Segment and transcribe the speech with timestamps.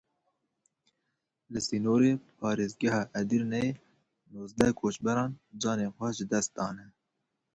[1.51, 3.71] Li sînorê parêzgeha Edirneyê
[4.33, 5.31] nozdeh koçberan
[5.61, 6.85] canê xwe ji dest dane.